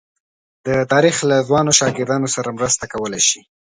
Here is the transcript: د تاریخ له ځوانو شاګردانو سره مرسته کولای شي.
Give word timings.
د 0.65 0.67
تاریخ 0.91 1.15
له 1.29 1.37
ځوانو 1.47 1.71
شاګردانو 1.79 2.27
سره 2.35 2.55
مرسته 2.57 2.83
کولای 2.93 3.21
شي. 3.29 3.39